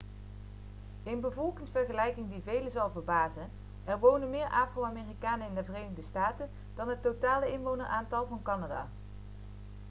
[1.03, 3.49] een bevolkingsvergelijking die velen zal verbazen
[3.85, 8.87] er wonen meer afro-amerikanen in de verenigde staten dan het totale inwoneraantal van canada